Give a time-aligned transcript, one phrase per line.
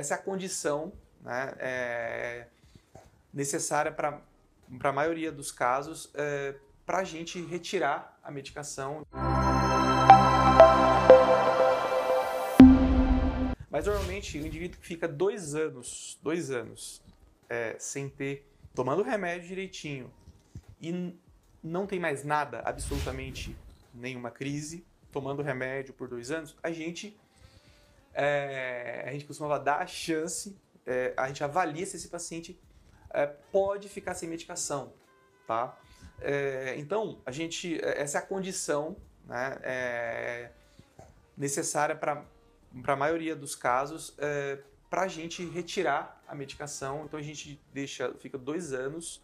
[0.00, 2.46] Essa é a condição né, é,
[3.34, 4.22] necessária para
[4.84, 6.54] a maioria dos casos é,
[6.86, 9.04] para a gente retirar a medicação.
[13.68, 17.02] Mas normalmente o indivíduo fica dois anos, dois anos
[17.48, 20.12] é, sem ter, tomando o remédio direitinho
[20.80, 21.12] e
[21.60, 23.56] não tem mais nada, absolutamente
[23.92, 27.18] nenhuma crise, tomando remédio por dois anos, a gente
[28.18, 32.60] é, a gente costumava dar a chance, é, a gente avalia se esse paciente
[33.10, 34.92] é, pode ficar sem medicação,
[35.46, 35.78] tá?
[36.20, 40.50] É, então, a gente, essa é a condição né, é,
[41.36, 42.24] necessária para
[42.88, 44.58] a maioria dos casos é,
[44.90, 47.04] para a gente retirar a medicação.
[47.04, 49.22] Então, a gente deixa, fica dois anos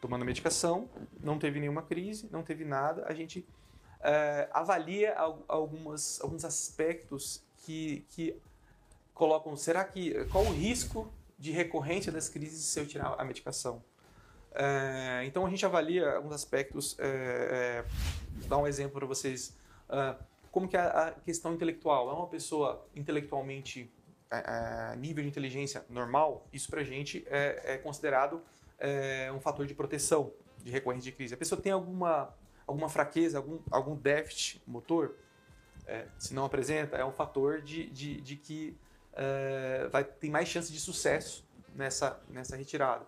[0.00, 0.88] tomando medicação,
[1.22, 3.46] não teve nenhuma crise, não teve nada, a gente
[4.50, 5.14] avalia
[5.46, 8.36] algumas, alguns aspectos que, que
[9.14, 13.82] colocam, será que, qual o risco de recorrência das crises se eu tirar a medicação?
[14.52, 19.56] É, então a gente avalia alguns aspectos, é, é, dar um exemplo para vocês,
[19.88, 20.16] é,
[20.50, 23.92] como que a, a, questão intelectual, é uma pessoa intelectualmente,
[24.30, 28.42] é, é, nível de inteligência normal, isso para a gente é, considerado
[29.34, 30.32] um fator de proteção
[30.64, 31.34] de recorrência de crise.
[31.34, 32.34] A pessoa tem alguma,
[32.66, 35.16] alguma fraqueza, algum, algum déficit motor,
[35.90, 38.76] é, se não apresenta, é um fator de, de, de que
[39.12, 43.04] é, vai ter mais chance de sucesso nessa, nessa retirada.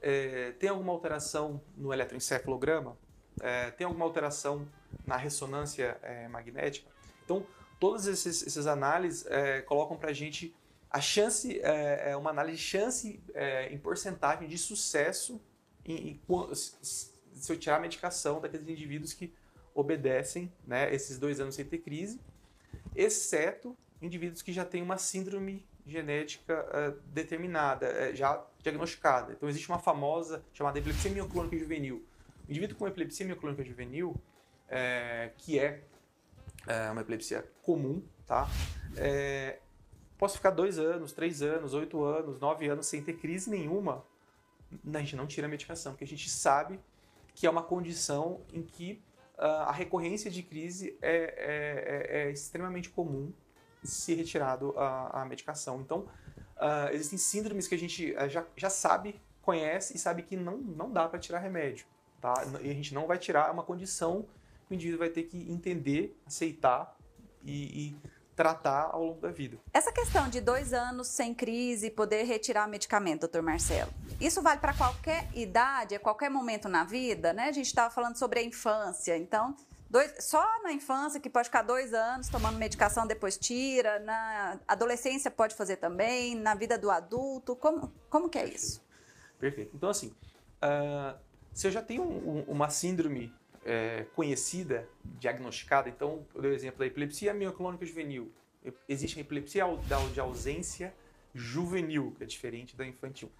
[0.00, 2.96] É, tem alguma alteração no eletroencefalograma?
[3.40, 4.68] É, tem alguma alteração
[5.04, 6.88] na ressonância é, magnética?
[7.24, 7.44] Então,
[7.80, 10.54] todas essas, essas análises é, colocam para a gente
[10.88, 13.20] a chance, é, uma análise de chance
[13.68, 15.40] em porcentagem de sucesso
[15.84, 16.20] em, em,
[16.54, 19.34] se eu tirar a medicação daqueles indivíduos que
[19.74, 22.20] obedecem né, esses dois anos sem ter crise,
[22.94, 29.32] exceto indivíduos que já têm uma síndrome genética uh, determinada, uh, já diagnosticada.
[29.32, 32.04] Então, existe uma famosa chamada epilepsia mioclônica juvenil.
[32.46, 35.82] O indivíduo com epilepsia mioclônica juvenil, uh, que é
[36.92, 38.48] uma epilepsia comum, tá?
[40.16, 44.02] posso ficar dois anos, três anos, oito anos, nove anos sem ter crise nenhuma.
[44.94, 46.80] A gente não tira a medicação, porque a gente sabe
[47.34, 49.02] que é uma condição em que
[49.38, 53.32] a recorrência de crise é, é, é, é extremamente comum
[53.82, 55.80] se retirado a, a medicação.
[55.80, 56.06] Então,
[56.56, 60.56] uh, existem síndromes que a gente uh, já, já sabe, conhece e sabe que não,
[60.56, 61.86] não dá para tirar remédio.
[62.20, 62.34] Tá?
[62.62, 64.24] E a gente não vai tirar, é uma condição
[64.66, 66.96] que o indivíduo vai ter que entender, aceitar
[67.44, 67.96] e, e
[68.34, 69.58] tratar ao longo da vida.
[69.72, 74.74] Essa questão de dois anos sem crise, poder retirar medicamento, doutor Marcelo, isso vale para
[74.74, 77.48] qualquer idade, a qualquer momento na vida, né?
[77.48, 79.54] A gente estava falando sobre a infância, então
[79.94, 84.00] Dois, só na infância, que pode ficar dois anos tomando medicação, depois tira.
[84.00, 86.34] Na adolescência pode fazer também.
[86.34, 87.54] Na vida do adulto.
[87.54, 88.82] Como, como que é isso?
[89.38, 89.70] Perfeito.
[89.72, 91.16] Então, assim, uh,
[91.52, 93.32] se eu já tenho um, uma síndrome
[93.64, 98.32] é, conhecida, diagnosticada, então, eu dei o exemplo da epilepsia mioclônica juvenil.
[98.88, 99.64] Existe a epilepsia
[100.12, 100.94] de ausência
[101.34, 103.30] juvenil, que é diferente da infantil.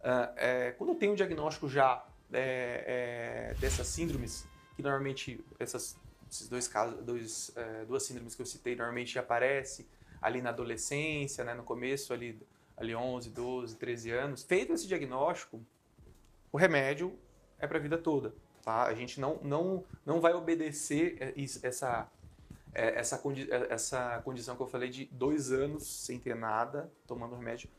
[0.00, 5.98] Uh, é, quando tenho um diagnóstico já é, é dessas síndromes, que normalmente essas,
[6.30, 9.86] esses dois casos, dois, é, duas síndromes que eu citei, normalmente aparece
[10.20, 12.38] ali na adolescência, né, no começo ali,
[12.76, 14.42] ali 11, 12, 13 anos.
[14.42, 15.64] Feito esse diagnóstico,
[16.52, 17.18] o remédio
[17.58, 18.34] é para a vida toda.
[18.66, 18.82] Tá?
[18.82, 21.16] A gente não, não, não vai obedecer
[21.62, 22.10] essa,
[22.74, 27.36] é, essa, é, essa condição que eu falei de dois anos sem ter nada, tomando
[27.36, 27.70] remédio,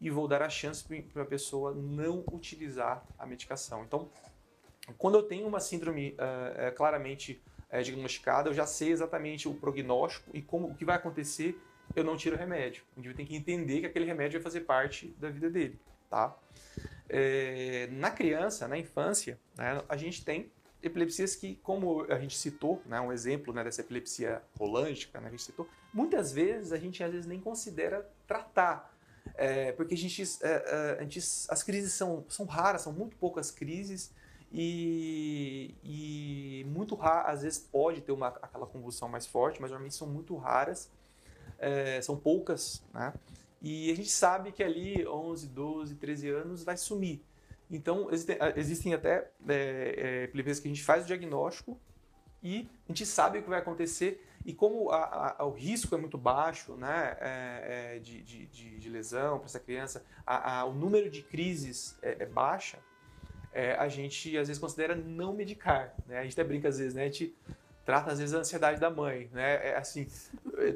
[0.00, 3.82] e vou dar a chance para a pessoa não utilizar a medicação.
[3.82, 4.08] Então,
[4.96, 10.30] quando eu tenho uma síndrome uh, claramente uh, diagnosticada, eu já sei exatamente o prognóstico
[10.32, 11.60] e como o que vai acontecer,
[11.96, 12.84] eu não tiro o remédio.
[12.96, 16.38] O indivíduo tem que entender que aquele remédio vai fazer parte da vida dele, tá?
[17.08, 20.50] É, na criança, na infância, né, a gente tem
[20.82, 25.30] epilepsias que, como a gente citou, né, um exemplo né, dessa epilepsia rolângica, né, a
[25.30, 28.94] gente citou, muitas vezes a gente às vezes nem considera tratar,
[29.34, 33.50] é, porque a gente, é, a gente, as crises são, são raras, são muito poucas
[33.50, 34.12] crises,
[34.52, 39.94] e, e muito raro, às vezes pode ter uma, aquela convulsão mais forte, mas normalmente
[39.94, 40.90] são muito raras,
[41.58, 43.12] é, são poucas, né?
[43.60, 47.22] E a gente sabe que ali 11, 12, 13 anos vai sumir.
[47.70, 51.78] Então existem, existem até é, é, que a gente faz o diagnóstico
[52.42, 55.98] e a gente sabe o que vai acontecer e como a, a, o risco é
[55.98, 61.22] muito baixo né, é, de, de, de, lesão para essa criança, a, o número de
[61.22, 62.78] crises é, é baixa,
[63.76, 65.92] a gente às vezes considera não medicar.
[66.06, 66.18] Né?
[66.18, 67.02] A gente até brinca às vezes, né?
[67.02, 67.34] A gente
[67.88, 69.70] trata às vezes a ansiedade da mãe, né?
[69.70, 70.06] É assim,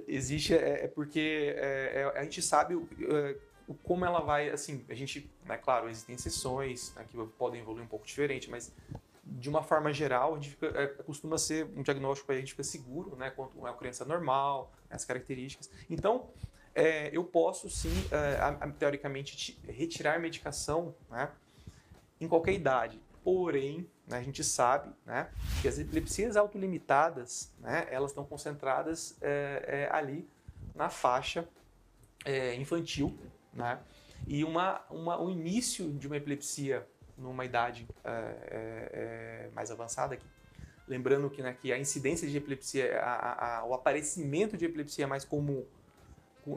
[0.09, 3.37] existe é, é porque é, é, a gente sabe o, é,
[3.82, 7.87] como ela vai, assim, a gente, né, claro, existem sessões né, que podem evoluir um
[7.87, 8.75] pouco diferente, mas
[9.23, 12.53] de uma forma geral, a gente fica, é, costuma ser um diagnóstico aí, a gente
[12.53, 15.70] fica seguro, né, quanto uma criança normal, né, as características.
[15.91, 16.31] Então,
[16.75, 21.31] é, eu posso sim, é, teoricamente, retirar medicação, né,
[22.19, 22.99] em qualquer idade.
[23.23, 29.64] Porém, né, a gente sabe né, que as epilepsias autolimitadas, né, elas estão concentradas é,
[29.66, 30.28] é, ali
[30.75, 31.49] na faixa
[32.25, 33.16] é, infantil,
[33.52, 33.78] né,
[34.26, 36.87] e uma, uma, o início de uma epilepsia
[37.19, 37.87] numa idade
[39.52, 40.26] mais avançada aqui.
[40.88, 45.06] Lembrando que, né, que a incidência de epilepsia, a, a, o aparecimento de epilepsia é
[45.06, 45.64] mais comum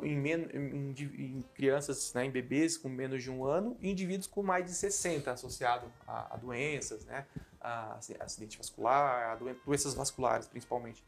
[0.04, 4.42] em, em, em crianças, né, em bebês com menos de um ano e indivíduos com
[4.42, 7.26] mais de 60 associado a, a doenças, né,
[7.62, 11.04] a acidente vascular, a doenças vasculares principalmente.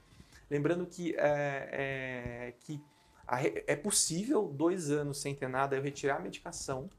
[0.50, 2.82] Lembrando que é, é que
[3.28, 6.90] a, é possível dois anos sem ter nada eu retirar a medicação,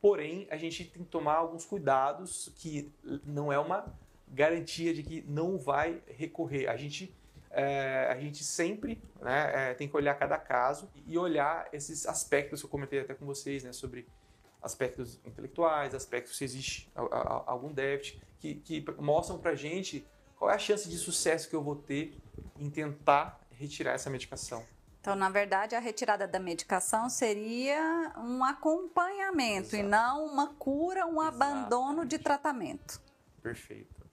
[0.00, 2.92] porém a gente tem que tomar alguns cuidados que
[3.24, 3.86] não é uma
[4.28, 6.68] garantia de que não vai recorrer.
[6.68, 7.14] A gente
[7.52, 12.60] é, a gente sempre né, é, tem que olhar cada caso e olhar esses aspectos
[12.60, 14.06] que eu comentei até com vocês, né, sobre
[14.60, 16.92] aspectos intelectuais, aspectos se existe
[17.46, 20.06] algum déficit, que, que mostram para a gente
[20.36, 22.16] qual é a chance de sucesso que eu vou ter
[22.58, 24.64] em tentar retirar essa medicação.
[25.00, 29.76] Então, na verdade, a retirada da medicação seria um acompanhamento Exato.
[29.76, 31.34] e não uma cura, um Exatamente.
[31.34, 33.00] abandono de tratamento.
[33.42, 34.00] Perfeito.